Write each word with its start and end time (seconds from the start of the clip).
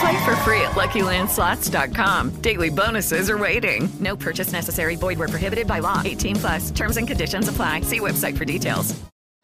Play 0.00 0.24
for 0.24 0.36
free 0.36 0.60
at 0.62 0.72
LuckyLandSlots.com. 0.72 2.30
Daily 2.40 2.70
bonuses 2.70 3.30
are 3.30 3.38
waiting. 3.38 3.88
No 4.00 4.16
purchase 4.16 4.52
necessary. 4.52 4.96
Void 4.96 5.18
where 5.18 5.28
prohibited 5.28 5.66
by 5.66 5.80
law. 5.80 6.02
18 6.04 6.36
plus. 6.36 6.70
Terms 6.70 6.96
and 6.96 7.06
conditions 7.06 7.48
apply. 7.48 7.82
See 7.82 8.00
website 8.00 8.36
for 8.36 8.44
details. 8.44 8.94